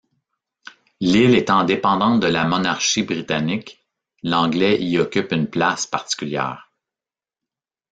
L’île 0.99 1.35
étant 1.35 1.63
dépendante 1.63 2.21
de 2.21 2.25
la 2.25 2.43
monarchie 2.43 3.03
britannique, 3.03 3.85
l’anglais 4.23 4.81
y 4.81 4.97
occupe 4.97 5.31
une 5.31 5.47
place 5.47 5.85
particulière. 5.85 6.71